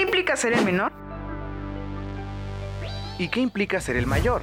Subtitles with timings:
[0.00, 0.92] ¿Qué implica ser el menor?
[3.18, 4.40] ¿Y qué implica ser el mayor?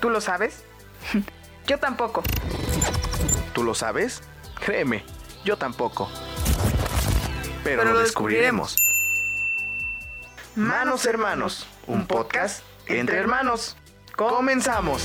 [0.00, 0.64] ¿Tú lo sabes?
[1.66, 2.22] Yo tampoco.
[3.52, 4.22] ¿Tú lo sabes?
[4.58, 5.04] Créeme,
[5.44, 6.08] yo tampoco.
[7.62, 8.74] Pero, Pero lo lo descubriremos.
[10.56, 13.76] Manos Hermanos, un podcast entre hermanos.
[14.16, 15.02] Comenzamos.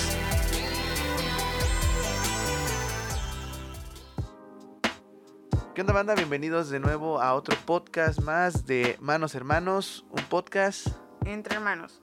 [5.73, 6.13] ¿Qué onda banda?
[6.13, 10.86] Bienvenidos de nuevo a otro podcast más de Manos Hermanos, un podcast.
[11.26, 11.99] Entre hermanos.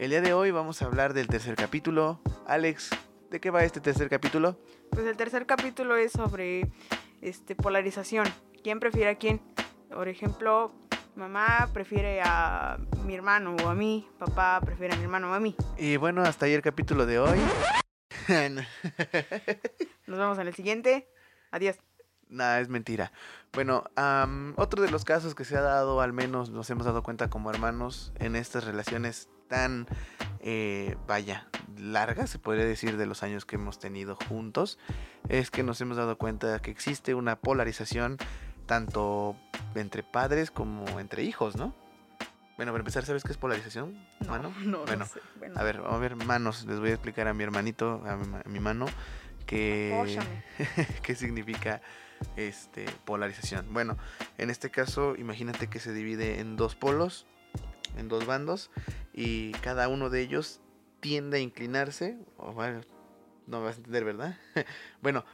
[0.00, 2.20] El día de hoy vamos a hablar del tercer capítulo.
[2.44, 2.90] Alex,
[3.30, 4.58] ¿de qué va este tercer capítulo?
[4.90, 6.72] Pues el tercer capítulo es sobre
[7.22, 8.26] este polarización.
[8.64, 9.40] ¿Quién prefiere a quién?
[9.90, 10.72] Por ejemplo,
[11.14, 15.38] mamá prefiere a mi hermano o a mí, papá prefiere a mi hermano o a
[15.38, 15.54] mí.
[15.78, 17.38] Y bueno, hasta ahí el capítulo de hoy.
[20.08, 21.08] Nos vemos en el siguiente.
[21.52, 21.78] Adiós.
[22.28, 23.12] Nada, es mentira.
[23.52, 23.84] Bueno,
[24.56, 27.50] otro de los casos que se ha dado, al menos nos hemos dado cuenta como
[27.50, 29.86] hermanos, en estas relaciones tan,
[30.40, 31.46] eh, vaya,
[31.78, 34.78] largas, se podría decir, de los años que hemos tenido juntos,
[35.28, 38.18] es que nos hemos dado cuenta que existe una polarización
[38.66, 39.36] tanto
[39.74, 41.74] entre padres como entre hijos, ¿no?
[42.56, 43.94] Bueno, para empezar, ¿sabes qué es polarización?
[44.20, 44.54] No, mano?
[44.64, 45.20] no, no bueno, sé.
[45.38, 48.16] Bueno, a ver, vamos a ver, manos, les voy a explicar a mi hermanito, a
[48.16, 48.86] mi, ma- a mi mano,
[49.46, 50.18] que...
[51.02, 51.82] ¿Qué significa
[52.36, 53.72] este polarización?
[53.72, 53.96] Bueno,
[54.38, 57.26] en este caso, imagínate que se divide en dos polos,
[57.96, 58.70] en dos bandos,
[59.12, 60.60] y cada uno de ellos
[61.00, 62.80] tiende a inclinarse, o bueno,
[63.46, 64.38] no me vas a entender, ¿verdad?
[65.02, 65.24] bueno,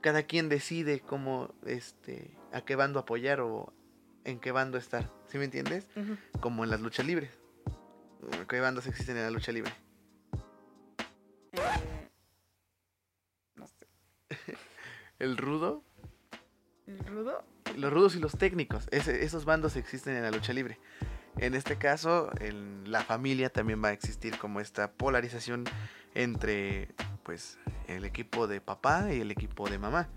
[0.00, 3.72] cada quien decide cómo, este, a qué bando apoyar o
[4.24, 5.88] en qué bando estar, ¿sí me entiendes?
[6.40, 7.30] Como en las luchas libres.
[8.48, 9.72] ¿Qué bandos existen en la lucha libre?
[11.52, 12.08] Eh,
[13.54, 13.86] no sé.
[15.18, 15.95] El rudo, ¿El
[17.06, 17.44] rudo?
[17.76, 18.86] los rudos y los técnicos.
[18.90, 20.78] ese- esos bandos existen en la lucha libre.
[21.38, 25.64] En este caso, en la familia también va a existir como esta polarización
[26.14, 26.88] entre
[27.22, 30.08] pues el equipo de papá y el equipo de mamá.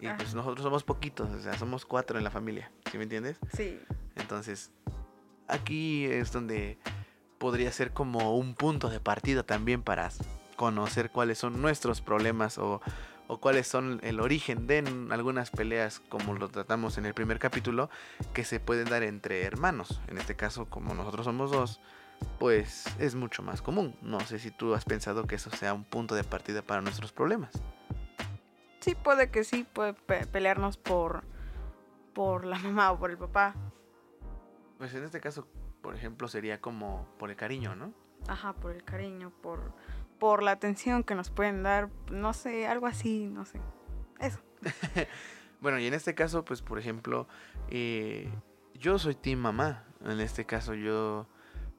[0.00, 0.36] Y pues Ajá.
[0.36, 3.38] nosotros somos poquitos, o sea, somos cuatro en la familia, ¿sí me entiendes?
[3.54, 3.80] Sí.
[4.14, 4.70] Entonces,
[5.48, 6.78] aquí es donde
[7.38, 10.10] podría ser como un punto de partida también para
[10.56, 12.80] conocer cuáles son nuestros problemas o,
[13.28, 14.78] o cuáles son el origen de
[15.10, 17.90] algunas peleas como lo tratamos en el primer capítulo
[18.32, 20.00] que se pueden dar entre hermanos.
[20.08, 21.80] En este caso, como nosotros somos dos,
[22.38, 23.96] pues es mucho más común.
[24.02, 27.12] No sé si tú has pensado que eso sea un punto de partida para nuestros
[27.12, 27.50] problemas.
[28.80, 31.24] Sí, puede que sí, puede pe- pelearnos por,
[32.14, 33.54] por la mamá o por el papá.
[34.78, 35.48] Pues en este caso,
[35.82, 37.92] por ejemplo, sería como por el cariño, ¿no?
[38.28, 39.72] Ajá, por el cariño, por,
[40.18, 43.60] por la atención que nos pueden dar, no sé, algo así, no sé.
[44.20, 44.40] Eso.
[45.60, 47.26] Bueno, y en este caso, pues por ejemplo,
[47.70, 48.30] eh,
[48.74, 49.84] yo soy team mamá.
[50.04, 51.26] En este caso yo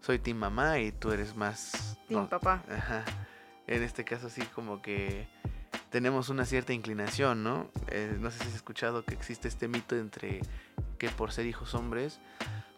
[0.01, 1.97] soy team mamá y tú eres más...
[2.07, 2.63] Team no, papá.
[2.69, 3.05] Ajá.
[3.67, 5.27] En este caso sí como que
[5.89, 7.69] tenemos una cierta inclinación, ¿no?
[7.87, 10.41] Eh, no sé si has escuchado que existe este mito entre
[10.97, 12.19] que por ser hijos hombres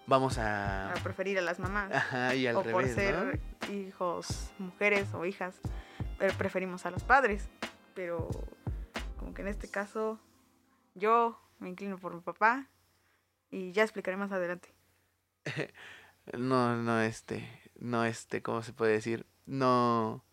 [0.06, 0.92] vamos a...
[0.92, 1.92] A preferir a las mamás.
[1.94, 3.32] Ajá, y al o por revés, ser ¿no?
[3.70, 5.60] Hijos, mujeres o hijas,
[6.20, 7.50] eh, preferimos a los padres.
[7.94, 8.30] Pero
[9.18, 10.20] como que en este caso
[10.96, 12.68] yo me inclino por mi papá
[13.50, 14.74] y ya explicaré más adelante.
[16.38, 17.50] No, no, este,
[17.80, 19.26] no, este, ¿cómo se puede decir?
[19.48, 20.24] No,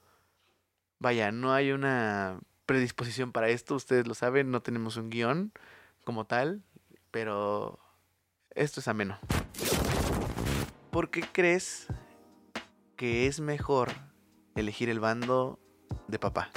[0.98, 5.52] vaya, no hay una predisposición para esto, ustedes lo saben, no tenemos un guion
[6.04, 6.62] como tal,
[7.10, 7.78] pero
[8.50, 9.18] esto es ameno.
[10.90, 11.88] ¿Por qué crees
[12.96, 13.90] que es mejor
[14.54, 15.60] elegir el bando
[16.08, 16.50] de papá?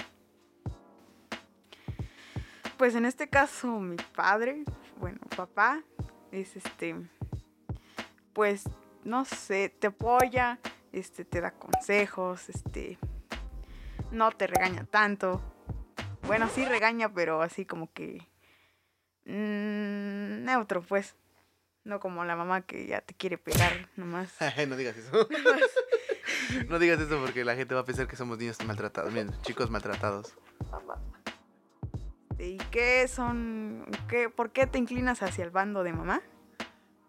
[2.77, 4.63] Pues en este caso mi padre,
[4.97, 5.83] bueno, papá,
[6.31, 6.95] es este,
[8.33, 8.63] pues
[9.03, 10.59] no sé, te apoya,
[10.94, 12.97] este, te da consejos, este,
[14.11, 15.41] no te regaña tanto.
[16.23, 18.28] Bueno, sí regaña, pero así como que
[19.25, 21.16] mm, neutro, pues.
[21.85, 24.35] No como la mamá que ya te quiere pegar nomás.
[24.67, 25.28] no digas eso.
[26.69, 29.69] No digas eso porque la gente va a pensar que somos niños maltratados, bien, chicos
[29.69, 30.34] maltratados.
[32.37, 36.22] ¿Y qué son, qué, por qué te inclinas hacia el bando de mamá?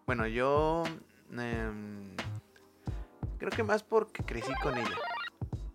[0.05, 0.83] Bueno, yo
[1.31, 2.15] em,
[3.37, 4.97] creo que más porque crecí con ella.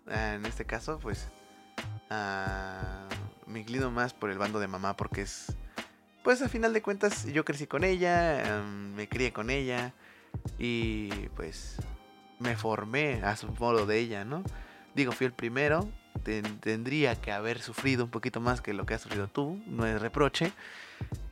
[0.07, 1.29] Ah, en este caso, pues
[2.11, 3.07] ah,
[3.47, 5.55] me inclino más por el bando de mamá porque es,
[6.23, 9.93] pues a final de cuentas yo crecí con ella, em, me crié con ella
[10.59, 11.77] y pues
[12.39, 14.43] me formé a su modo de ella, ¿no?
[14.95, 15.87] Digo, fui el primero,
[16.23, 19.85] ten- tendría que haber sufrido un poquito más que lo que has sufrido tú, no
[19.85, 20.51] es reproche,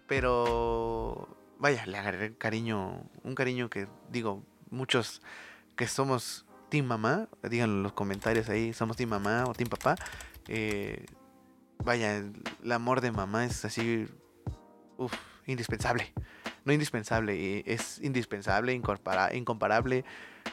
[0.07, 1.27] pero
[1.59, 5.21] vaya, le agarré cariño, un cariño que digo, muchos
[5.75, 9.95] que somos team mamá, díganlo en los comentarios ahí, somos team mamá o team papá.
[10.47, 11.05] Eh,
[11.83, 14.07] vaya, el amor de mamá es así,
[14.97, 15.13] uff,
[15.47, 16.13] indispensable.
[16.65, 20.03] No indispensable, es indispensable, incomparable.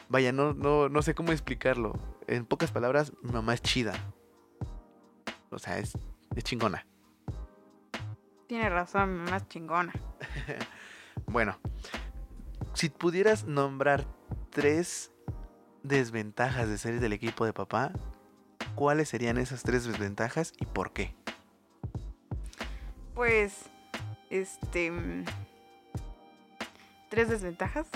[0.09, 1.99] Vaya, no, no, no sé cómo explicarlo.
[2.27, 3.93] En pocas palabras, mi mamá es chida.
[5.49, 5.97] O sea, es,
[6.35, 6.85] es chingona.
[8.47, 9.93] Tiene razón, mi mamá es chingona.
[11.25, 11.57] bueno,
[12.73, 14.05] si pudieras nombrar
[14.49, 15.11] tres
[15.83, 17.91] desventajas de ser del equipo de papá,
[18.75, 21.15] ¿cuáles serían esas tres desventajas y por qué?
[23.13, 23.69] Pues,
[24.29, 24.91] este...
[27.09, 27.87] Tres desventajas.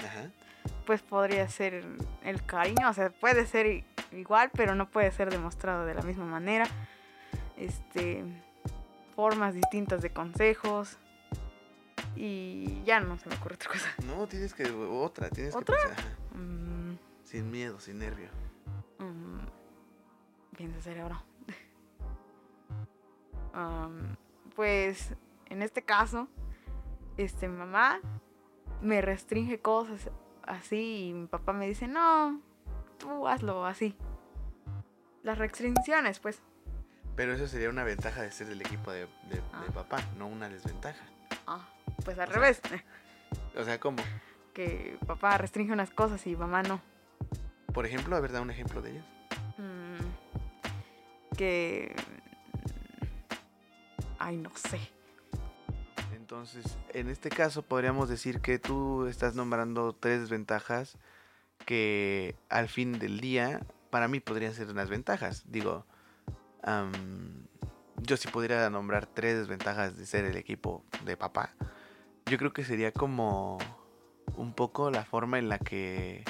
[0.88, 1.86] Pues podría ser
[2.24, 6.26] el cariño, o sea, puede ser igual, pero no puede ser demostrado de la misma
[6.26, 6.66] manera.
[7.58, 8.24] Este,
[9.16, 10.98] formas distintas de consejos.
[12.16, 13.90] Y ya no se me ocurre otra cosa.
[14.06, 15.76] No, tienes que otra, tienes ¿Otra?
[15.76, 16.06] que pensar.
[16.34, 16.98] Mm.
[17.26, 18.30] Sin miedo, sin nervio.
[18.98, 20.56] Mm.
[20.56, 21.22] Piensa cerebro.
[24.56, 25.14] pues
[25.50, 26.28] en este caso,
[27.18, 28.00] este mamá
[28.82, 30.10] me restringe cosas
[30.48, 32.42] así y mi papá me dice, "No,
[32.98, 33.96] tú hazlo así."
[35.24, 36.42] Las restricciones, pues.
[37.16, 39.08] Pero eso sería una ventaja de ser del equipo de,
[39.52, 39.64] ah.
[39.74, 41.04] papá, no una desventaja.
[41.48, 41.68] Ah,
[42.06, 42.62] pues al revés.
[43.58, 43.98] o sea, ¿cómo?
[44.54, 46.82] Que papá restringe unas cosas y mamá no.
[47.74, 49.06] Por ejemplo, a ver, da un ejemplo de ellos.
[49.58, 51.96] Mm, que...
[54.20, 54.80] Ay, no sé.
[56.28, 60.98] Entonces, en este caso podríamos decir que tú estás nombrando tres desventajas
[61.66, 65.46] que al fin del día para mí podrían ser unas ventajas.
[65.48, 65.86] Digo,
[68.02, 71.54] yo si pudiera nombrar tres desventajas de ser el equipo de papá,
[72.26, 73.58] yo creo que sería como
[74.36, 76.26] un poco la forma en la que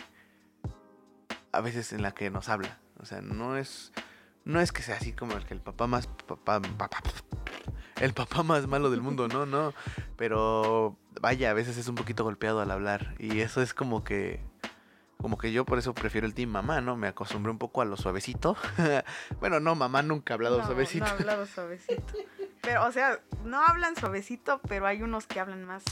[1.51, 2.79] a veces en la que nos habla.
[2.99, 3.91] O sea, no es
[4.45, 6.07] no es que sea así como el que el papá más
[7.99, 9.73] el papá más malo del mundo, no, no,
[10.17, 14.41] pero vaya, a veces es un poquito golpeado al hablar y eso es como que
[15.17, 16.95] como que yo por eso prefiero el team mamá, ¿no?
[16.95, 18.55] Me acostumbré un poco a lo suavecito.
[19.39, 21.05] bueno, no, mamá nunca ha hablado suavecito.
[21.05, 22.13] No ha hablado suavecito.
[22.61, 25.83] Pero, o sea, no hablan suavecito, pero hay unos que hablan más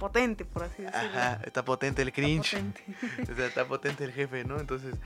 [0.00, 1.08] potente, por así decirlo.
[1.08, 2.54] Ajá, está potente el cringe.
[2.54, 4.58] Está potente, o sea, está potente el jefe, ¿no?
[4.58, 4.96] Entonces,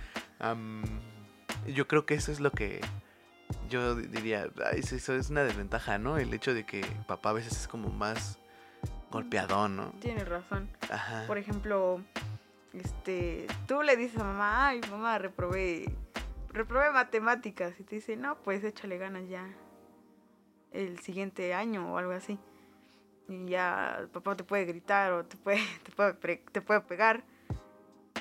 [1.66, 2.80] yo creo que eso es lo que
[3.68, 6.18] yo diría, eso es una desventaja, ¿no?
[6.18, 8.38] El hecho de que papá a veces es como más
[9.10, 9.92] golpeadón, ¿no?
[10.00, 10.68] Tienes razón.
[10.90, 11.24] Ajá.
[11.26, 12.00] Por ejemplo,
[12.72, 15.90] este, tú le dices a mamá, ay, mamá, reprobé,
[16.50, 17.78] reprobé matemáticas.
[17.80, 19.46] Y te dice, no, pues échale ganas ya
[20.72, 22.38] el siguiente año o algo así.
[23.28, 27.24] Y ya el papá te puede gritar o te puede, te puede, te puede pegar.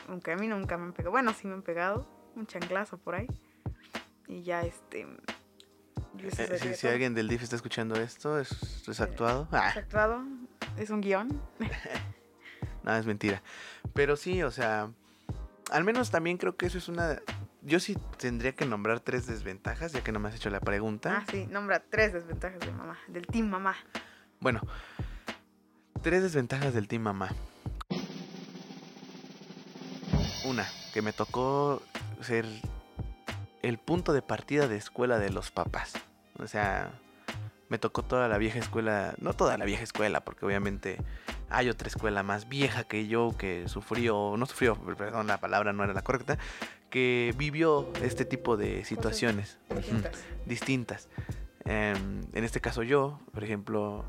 [0.07, 1.11] Aunque a mí nunca me han pegado.
[1.11, 2.07] Bueno, sí me han pegado.
[2.35, 3.27] Un chanclazo por ahí.
[4.27, 5.07] Y ya este...
[6.23, 9.47] Eh, si, alguien del DIF está escuchando esto, ¿es, es actuado?
[9.51, 9.73] Es ah.
[9.75, 10.23] actuado.
[10.77, 11.41] Es un guion.
[12.83, 13.41] Nada, es mentira.
[13.93, 14.91] Pero sí, o sea,
[15.71, 17.21] al menos también creo que eso es una...
[17.61, 21.17] Yo sí tendría que nombrar tres desventajas, ya que no me has hecho la pregunta.
[21.17, 23.75] Ah, sí, nombra tres desventajas de mamá, del team mamá.
[24.39, 24.61] Bueno,
[26.03, 27.29] tres desventajas del team mamá.
[30.45, 31.81] Una, que me tocó
[32.21, 32.45] ser
[33.63, 35.93] el punto de partida de escuela de los papás.
[36.39, 36.91] O sea,
[37.69, 40.97] me tocó toda la vieja escuela, no toda la vieja escuela, porque obviamente
[41.49, 45.83] hay otra escuela más vieja que yo que sufrió, no sufrió, perdón, la palabra no
[45.83, 46.37] era la correcta,
[46.89, 49.57] que vivió este tipo de situaciones
[50.45, 51.09] distintas.
[51.65, 54.05] Em, en este caso yo, por ejemplo,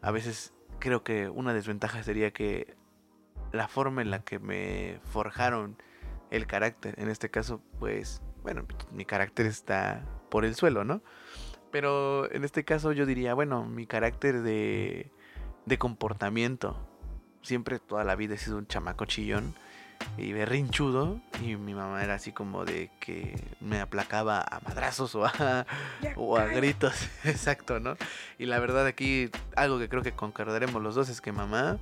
[0.00, 2.76] a veces creo que una desventaja sería que
[3.52, 5.76] la forma en la que me forjaron
[6.30, 11.02] el carácter, en este caso, pues, bueno, mi carácter está por el suelo, ¿no?
[11.74, 15.10] Pero en este caso yo diría, bueno, mi carácter de
[15.66, 16.76] de comportamiento.
[17.42, 19.54] Siempre toda la vida he sido un chamaco chillón
[20.16, 25.24] y berrinchudo y mi mamá era así como de que me aplacaba a madrazos o
[25.24, 25.66] a,
[26.16, 27.96] o a gritos, exacto, ¿no?
[28.38, 31.78] Y la verdad aquí algo que creo que concordaremos los dos es que mamá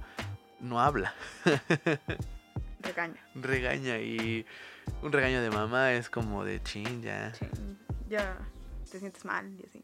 [0.61, 1.14] no habla.
[2.80, 3.25] Regaña.
[3.34, 4.44] Regaña y
[5.02, 7.32] un regaño de mamá es como de chin, ya.
[8.08, 8.37] ya
[8.92, 9.82] te sientes mal y así.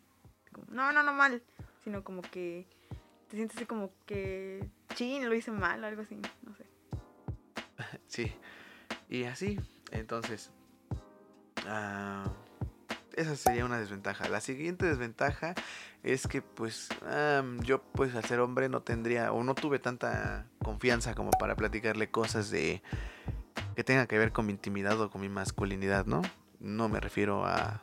[0.68, 1.42] no, no, no mal,
[1.82, 2.66] sino como que
[3.28, 6.66] te sientes así como que, chin, lo hice mal, algo así, no sé.
[8.06, 8.32] Sí,
[9.08, 9.58] y así,
[9.92, 10.50] entonces,
[11.66, 12.24] ah,
[13.16, 14.28] esa sería una desventaja.
[14.28, 15.54] La siguiente desventaja
[16.02, 16.88] es que pues
[17.64, 22.10] yo pues al ser hombre no tendría o no tuve tanta confianza como para platicarle
[22.10, 22.82] cosas de
[23.74, 26.22] que tengan que ver con mi intimidad o con mi masculinidad, ¿no?
[26.60, 27.82] No me refiero a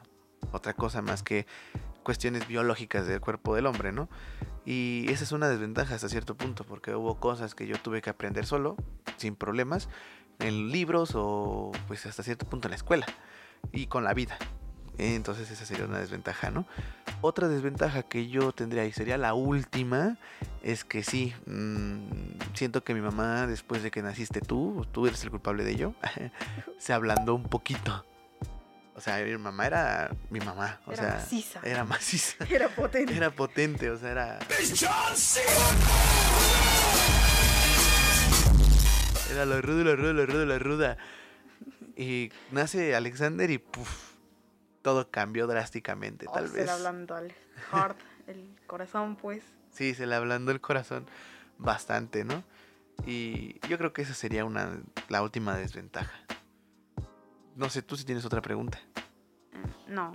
[0.52, 1.46] otra cosa más que
[2.04, 4.10] cuestiones biológicas del cuerpo del hombre, ¿no?
[4.66, 8.10] Y esa es una desventaja hasta cierto punto, porque hubo cosas que yo tuve que
[8.10, 8.78] aprender solo,
[9.18, 9.90] sin problemas,
[10.40, 13.06] en libros o pues hasta cierto punto en la escuela
[13.72, 14.38] y con la vida.
[14.98, 16.66] Entonces esa sería una desventaja, ¿no?
[17.22, 20.18] Otra desventaja que yo tendría y sería la última
[20.64, 25.24] es que sí, mm, siento que mi mamá después de que naciste tú, tú eres
[25.24, 25.94] el culpable de ello,
[26.78, 28.06] se ablandó un poquito.
[28.96, 31.60] O sea, mi mamá era mi mamá, o Era sea, maciza.
[31.64, 32.46] era maciza.
[32.50, 33.16] Era potente.
[33.16, 34.40] Era potente, o sea, era.
[39.32, 40.98] Era la ruda, la ruda, la ruda, la ruda.
[41.98, 43.90] Y nace Alexander y puf,
[44.82, 46.66] todo cambió drásticamente, tal Oh, se vez.
[46.66, 47.34] le hablando al
[47.72, 47.98] heart,
[48.28, 49.44] el corazón, pues.
[49.72, 51.06] Sí, se le ablandó el corazón
[51.58, 52.44] bastante, ¿no?
[53.06, 54.78] Y yo creo que esa sería una,
[55.10, 56.14] la última desventaja.
[57.56, 58.80] No sé, tú si tienes otra pregunta.
[59.88, 60.12] No.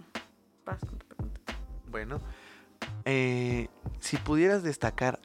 [0.65, 1.41] Tu pregunta.
[1.89, 2.21] Bueno,
[3.05, 3.69] eh,
[3.99, 5.19] si pudieras destacar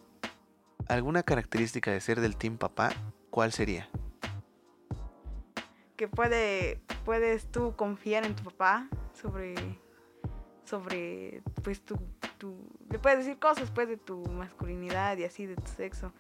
[0.88, 2.92] alguna característica de ser del Team Papá,
[3.30, 3.90] ¿cuál sería?
[5.98, 9.56] Que puede, puedes tú confiar en tu papá sobre,
[10.64, 12.00] sobre, pues tu,
[12.38, 12.56] tu,
[12.90, 16.14] le puedes decir cosas, pues, de tu masculinidad y así, de tu sexo.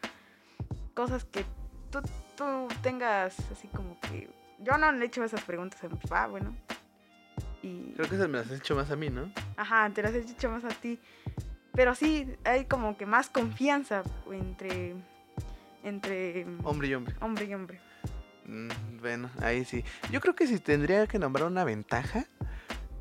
[0.93, 1.45] Cosas que
[1.89, 2.01] tú,
[2.35, 4.29] tú tengas así como que...
[4.59, 6.55] Yo no le he hecho esas preguntas a mi papá, bueno.
[7.61, 7.93] Y...
[7.95, 9.31] Creo que esas me las has hecho más a mí, ¿no?
[9.57, 10.99] Ajá, te las he dicho más a ti.
[11.73, 14.95] Pero sí, hay como que más confianza entre,
[15.83, 17.15] entre Hombre y hombre.
[17.19, 17.81] hombre y hombre.
[18.45, 18.69] Mm,
[19.01, 19.83] bueno, ahí sí.
[20.11, 22.25] Yo creo que si tendría que nombrar una ventaja,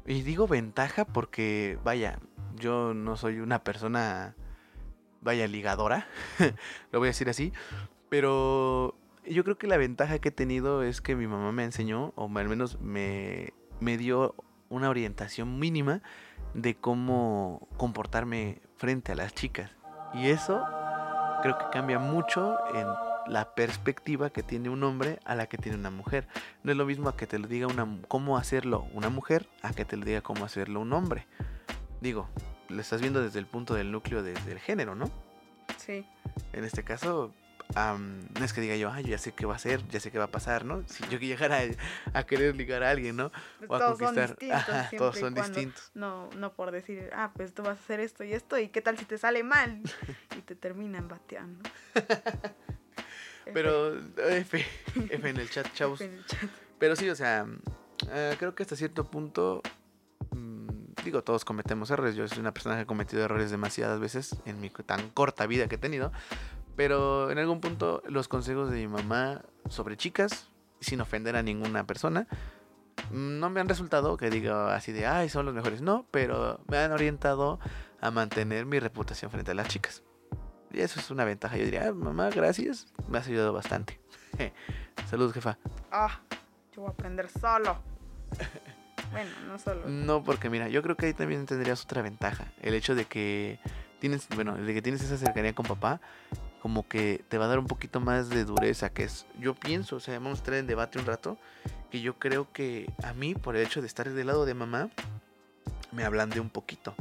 [0.07, 2.19] y digo ventaja porque, vaya,
[2.57, 4.35] yo no soy una persona,
[5.21, 6.07] vaya, ligadora,
[6.93, 7.53] lo voy a decir así,
[8.09, 8.97] pero
[9.27, 12.31] yo creo que la ventaja que he tenido es que mi mamá me enseñó, o
[12.37, 14.35] al menos me, me dio
[14.69, 16.03] una orientación mínima
[16.55, 19.71] de cómo comportarme frente a las chicas.
[20.15, 20.65] Y eso
[21.43, 22.87] creo que cambia mucho en
[23.27, 26.29] la perspectiva que tiene un hombre a la que tiene una mujer.
[26.63, 29.73] No es lo mismo a que te lo diga una, cómo hacerlo una mujer a
[29.73, 31.27] que te lo diga cómo hacerlo un hombre.
[32.01, 32.29] Digo,
[32.69, 35.11] lo estás viendo desde el punto del núcleo desde el género, ¿no?
[35.79, 36.07] Sí.
[36.53, 37.33] En este caso,
[37.75, 40.11] no es que diga yo, ay, yo ya sé qué va a hacer, ya sé
[40.11, 40.83] qué va a pasar, ¿no?
[40.87, 41.59] Si yo llegara
[42.13, 43.31] a, a querer ligar a alguien, ¿no?
[43.59, 44.29] Pues O a todos son conquistar.
[44.31, 44.59] distintos.
[44.61, 45.91] Ajá, siempre todos son distintos.
[45.95, 48.81] No, no por decir, ah, pues tú vas a hacer esto y esto, y qué
[48.81, 49.81] tal si te sale mal
[50.39, 51.69] y te terminan bateando.
[53.53, 54.65] Pero, F,
[55.11, 56.01] F en el chat, chavos.
[56.01, 56.51] F en el chat.
[56.79, 57.47] Pero sí, o sea,
[58.11, 59.63] eh, creo que hasta cierto punto,
[60.31, 60.69] mm,
[61.05, 62.15] digo, todos cometemos errores.
[62.15, 65.69] Yo soy una persona que ha cometido errores demasiadas veces en mi tan corta vida
[65.69, 66.13] que he tenido.
[66.77, 70.51] Pero en algún punto los consejos de mi mamá sobre chicas,
[70.81, 72.27] sin ofender a ninguna persona,
[73.11, 75.81] no me han resultado que diga así de, ay, son los mejores.
[75.83, 77.59] No, pero me han orientado
[78.01, 80.03] a mantener mi reputación frente a las chicas.
[80.73, 81.57] Y eso es una ventaja.
[81.57, 82.87] Yo diría, "Ah, mamá, gracias.
[83.09, 84.01] Me has ayudado bastante.
[85.09, 85.59] Saludos, jefa.
[85.93, 86.21] Ah,
[86.75, 87.79] yo voy a aprender solo.
[89.13, 89.83] Bueno, no solo.
[89.87, 92.47] No, porque mira, yo creo que ahí también tendrías otra ventaja.
[92.61, 93.61] El hecho de que
[94.01, 96.01] tienes, bueno, de que tienes esa cercanía con papá,
[96.65, 99.97] como que te va a dar un poquito más de dureza, que es, yo pienso,
[99.97, 101.37] o sea, vamos a estar en debate un rato,
[101.91, 104.89] que yo creo que a mí, por el hecho de estar del lado de mamá,
[105.93, 106.95] me ablandé un poquito.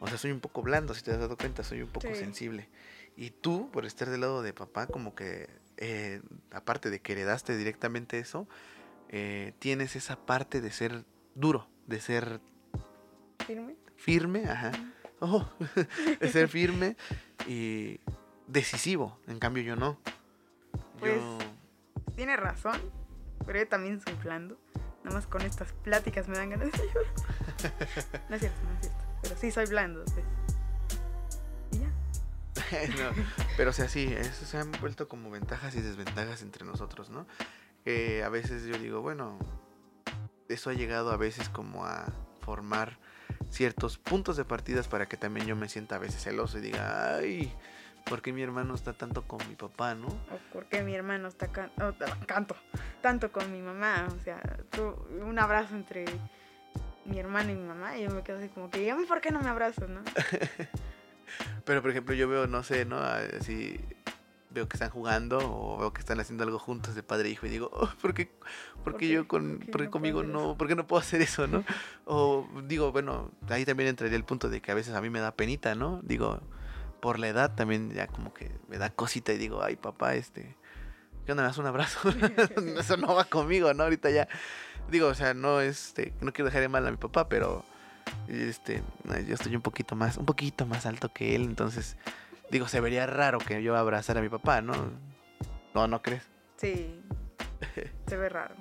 [0.00, 2.16] O sea, soy un poco blando, si te has dado cuenta, soy un poco Sí.
[2.16, 2.68] sensible.
[3.16, 6.20] Y tú, por estar del lado de papá, como que, eh,
[6.50, 8.48] aparte de que heredaste directamente eso,
[9.08, 11.04] eh, tienes esa parte de ser
[11.36, 12.40] duro, de ser
[13.46, 13.76] ¿Firme?
[13.94, 14.72] firme, ajá.
[15.20, 15.48] Oh,
[16.20, 16.96] de ser firme
[17.48, 18.00] y
[18.46, 19.18] decisivo.
[19.26, 19.98] En cambio, yo no.
[20.98, 21.38] Pues- yo.
[22.14, 22.80] Tiene razón,
[23.44, 24.56] pero yo también soy blando.
[25.04, 27.12] Nada más con estas pláticas me dan ganas de llorar.
[28.28, 29.04] No es cierto, no es cierto.
[29.22, 30.04] Pero sí soy blando.
[30.04, 30.26] pues.
[31.72, 32.88] Y ya.
[33.12, 33.24] no,
[33.56, 37.26] pero o sea, sí, eso se han vuelto como ventajas y desventajas entre nosotros, ¿no?
[38.24, 39.38] A veces yo digo, bueno,
[40.48, 42.06] eso ha llegado a veces como a
[42.40, 42.98] formar
[43.50, 47.16] ciertos puntos de partidas para que también yo me sienta a veces celoso y diga,
[47.16, 47.52] ay,
[48.08, 50.06] ¿por qué mi hermano está tanto con mi papá, no?
[50.08, 51.92] O porque mi hermano está can- oh,
[52.26, 52.56] canto,
[53.02, 54.08] tanto con mi mamá.
[54.18, 56.04] O sea, tú- un abrazo entre
[57.04, 57.96] mi hermano y mi mamá.
[57.98, 59.88] Y yo me quedo así como que, ¿y a mí por qué no me abrazas,
[59.88, 60.02] no?
[61.64, 62.98] Pero por ejemplo, yo veo, no sé, ¿no?
[62.98, 63.80] Así
[64.50, 67.46] veo que están jugando o veo que están haciendo algo juntos de padre e hijo
[67.46, 68.30] y digo, oh, ¿por qué,
[68.84, 71.00] por qué yo con, ¿Por qué por qué no conmigo no, por qué no puedo
[71.00, 71.62] hacer eso, no?
[72.06, 75.18] O digo, bueno, ahí también entraría el punto de que a veces a mí me
[75.20, 76.00] da penita, ¿no?
[76.04, 76.40] Digo,
[77.06, 80.56] por la edad también ya como que me da cosita y digo, ay papá, este,
[81.24, 81.44] ¿qué onda?
[81.44, 82.00] ¿Me das un abrazo?
[82.80, 83.84] eso no va conmigo, ¿no?
[83.84, 84.26] Ahorita ya,
[84.90, 87.64] digo, o sea, no, este, no quiero dejar de mal a mi papá, pero,
[88.26, 91.96] este, yo estoy un poquito más, un poquito más alto que él, entonces,
[92.50, 94.72] digo, se vería raro que yo abrazara a mi papá, ¿no?
[95.76, 96.24] No, ¿no crees?
[96.56, 97.00] Sí.
[98.08, 98.56] Se ve raro.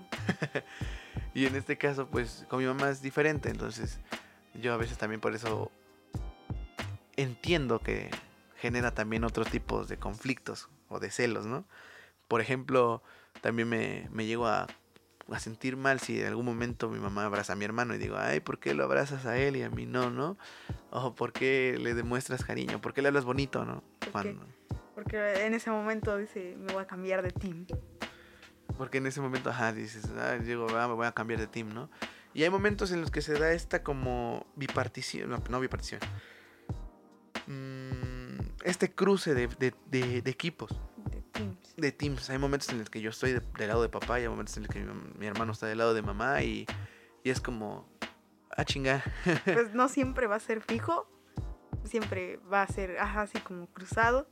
[1.34, 4.00] Y en este caso, pues con mi mamá es diferente, entonces
[4.54, 5.72] yo a veces también por eso
[7.18, 8.12] entiendo que
[8.66, 11.66] genera también otros tipos de conflictos o de celos, ¿no?
[12.28, 13.04] Por ejemplo,
[13.42, 14.66] también me, me llego a,
[15.32, 18.18] a sentir mal si en algún momento mi mamá abraza a mi hermano y digo,
[18.18, 20.36] ay, ¿por qué lo abrazas a él y a mí no, no?
[20.90, 22.82] O ¿por qué le demuestras cariño?
[22.82, 23.84] ¿Por qué le hablas bonito, no?
[24.12, 24.44] Cuando,
[24.96, 27.68] Porque en ese momento dice, me voy a cambiar de team.
[28.78, 31.72] Porque en ese momento, ajá, dices, ah, digo, ah, me voy a cambiar de team,
[31.72, 31.90] ¿no?
[32.34, 36.02] Y hay momentos en los que se da esta como bipartición, no, no bipartición.
[37.48, 37.85] Mm,
[38.66, 40.72] este cruce de, de- de- de equipos,
[41.12, 41.76] De teams.
[41.78, 42.30] de teams.
[42.30, 44.58] Hay momentos en los que yo estoy de- del lado de papá y hay momentos
[44.58, 44.80] en los que
[45.20, 46.66] mi, hermano está del lado de mamá y,
[47.24, 47.88] y es como,
[48.58, 49.04] ah, chinga.
[49.46, 51.08] Pues no siempre va a ser fijo.
[51.84, 54.28] Siempre va a ser ajá, así como cruzado.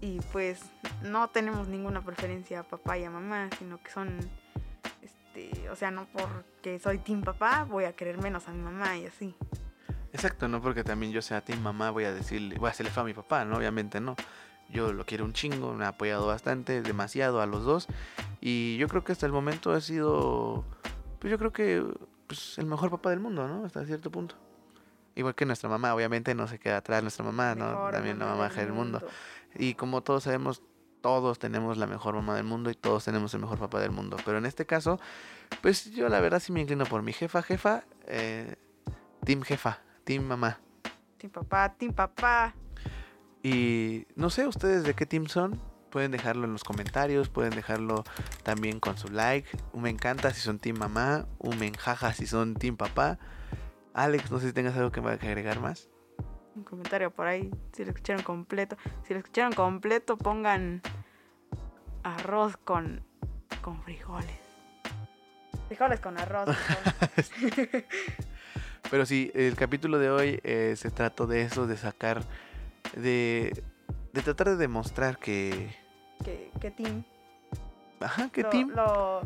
[0.00, 0.60] Y pues
[1.02, 4.18] no tenemos ninguna preferencia a papá y a mamá, sino que son,
[5.02, 8.96] este, o sea, no porque soy team papá voy a querer menos a mi mamá
[8.96, 9.34] y así.
[10.12, 13.02] Exacto, no porque también yo sea team mamá voy a decirle, voy a hacerle feo
[13.02, 13.56] a mi papá, ¿no?
[13.56, 14.16] Obviamente no.
[14.70, 17.86] Yo lo quiero un chingo, me ha apoyado bastante, demasiado a los dos.
[18.40, 20.64] Y yo creo que hasta el momento ha sido,
[21.18, 21.84] pues yo creo que
[22.26, 23.64] pues, el mejor papá del mundo, ¿no?
[23.64, 24.34] Hasta cierto punto.
[25.14, 27.66] Igual que nuestra mamá, obviamente no se queda atrás nuestra mamá, ¿no?
[27.66, 29.02] Mejor También la mamá del del mundo.
[29.54, 30.62] Y como todos sabemos,
[31.00, 34.16] todos tenemos la mejor mamá del mundo y todos tenemos el mejor papá del mundo.
[34.24, 35.00] Pero en este caso,
[35.62, 38.56] pues yo la verdad sí me inclino por mi jefa, jefa, eh,
[39.24, 40.58] team jefa, team mamá.
[41.18, 42.54] Team papá, team papá.
[43.42, 45.60] Y no sé ustedes de qué team son.
[45.90, 48.04] Pueden dejarlo en los comentarios, pueden dejarlo
[48.42, 49.46] también con su like.
[49.74, 53.18] Un me encanta si son team mamá, un me enjaja si son team papá.
[53.92, 55.90] Alex, no sé si tengas algo que me agregar más.
[56.56, 58.78] Un comentario por ahí, si lo escucharon completo.
[59.06, 60.80] Si lo escucharon completo, pongan
[62.02, 63.04] arroz con,
[63.60, 64.40] con frijoles.
[65.66, 66.56] Frijoles con arroz.
[66.56, 67.84] frijoles.
[68.90, 72.22] Pero sí, el capítulo de hoy eh, se trató de eso, de sacar,
[72.96, 73.62] de,
[74.12, 75.74] de tratar de demostrar que...
[76.24, 77.04] ¿Qué, qué team?
[78.00, 78.70] Ajá, que Lo- team.
[78.70, 79.22] lo-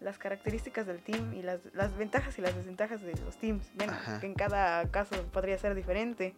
[0.00, 3.72] las características del team y las, las ventajas y las desventajas de los teams.
[3.76, 4.20] Bueno, Ajá.
[4.20, 6.34] que en cada caso podría ser diferente.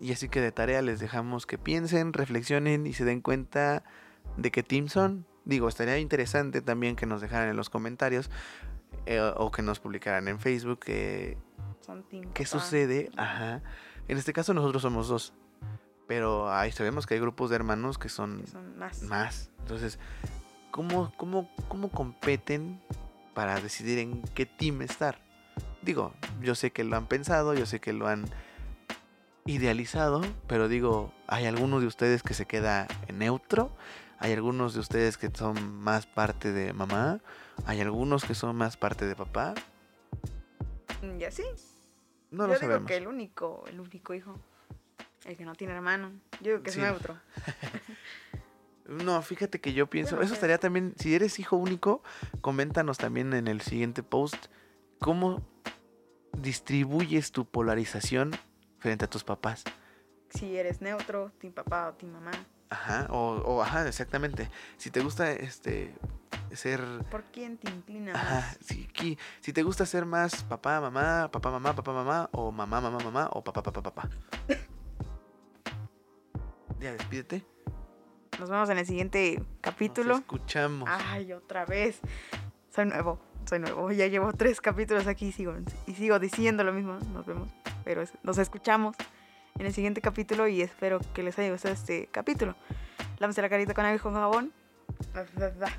[0.00, 3.84] Y así que de tarea les dejamos que piensen, reflexionen y se den cuenta
[4.36, 5.24] de qué team son.
[5.44, 8.28] Digo, estaría interesante también que nos dejaran en los comentarios
[9.06, 11.38] eh, o que nos publicaran en Facebook eh,
[12.34, 13.10] Qué sucede.
[13.16, 13.62] Ajá.
[14.08, 15.32] En este caso nosotros somos dos.
[16.06, 19.02] Pero ahí sabemos que hay grupos de hermanos que son Que son más.
[19.02, 19.50] más.
[19.60, 19.98] Entonces,
[20.70, 22.80] ¿cómo, cómo, cómo competen
[23.34, 25.18] para decidir en qué team estar?
[25.82, 28.24] Digo, yo sé que lo han pensado, yo sé que lo han
[29.46, 33.70] idealizado, pero digo, hay algunos de ustedes que se queda en neutro,
[34.18, 37.20] hay algunos de ustedes que son más parte de mamá,
[37.64, 39.54] hay algunos que son más parte de papá.
[41.02, 41.44] Mm, Y así.
[42.30, 42.88] No Yo lo digo sabemos.
[42.88, 44.38] que el único, el único hijo,
[45.24, 46.80] el que no tiene hermano, yo digo que Sí.
[46.80, 47.18] es neutro.
[48.88, 52.04] No, fíjate que yo pienso, eso estaría también, si eres hijo único,
[52.40, 54.46] coméntanos también en el siguiente post
[55.00, 55.44] cómo
[56.38, 58.30] distribuyes tu polarización
[58.78, 59.64] frente a tus papás.
[60.30, 62.30] Si eres neutro, team papá o team mamá.
[62.70, 64.48] Ajá, o, o ajá, exactamente.
[64.76, 65.92] Si te gusta este
[66.52, 66.80] ser
[67.10, 68.58] ¿Por quién te inclina ajá, más?
[68.64, 72.80] si, qui- si te gusta ser más papá, mamá, papá, mamá, papá, mamá, o mamá,
[72.80, 74.08] mamá, mamá, o papá, papá, papá.
[76.80, 77.44] ya, despídete.
[78.38, 80.10] Nos vemos en el siguiente capítulo.
[80.10, 80.88] Nos escuchamos.
[80.92, 82.00] Ay, otra vez.
[82.74, 83.90] Soy nuevo, soy nuevo.
[83.92, 85.54] Ya llevo tres capítulos aquí y sigo,
[85.86, 86.98] y sigo diciendo lo mismo.
[87.12, 87.48] Nos vemos,
[87.84, 88.94] pero es- nos escuchamos
[89.58, 92.54] en el siguiente capítulo y espero que les haya gustado este capítulo.
[93.18, 94.52] Lávense la carita con agua y con jabón.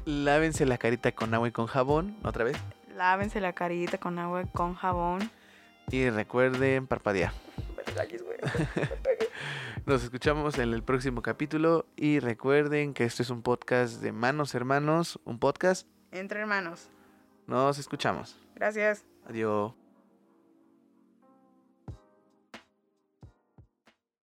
[0.06, 2.58] Lávense la carita con agua y con jabón, otra vez.
[2.96, 5.30] Lávense la carita con agua y con jabón.
[5.92, 7.32] Y recuerden parpadear.
[9.86, 14.54] Nos escuchamos en el próximo capítulo y recuerden que este es un podcast de Manos
[14.54, 15.88] Hermanos, un podcast.
[16.12, 16.90] Entre hermanos.
[17.48, 18.38] Nos escuchamos.
[18.56, 19.06] Gracias.
[19.26, 19.87] Adiós.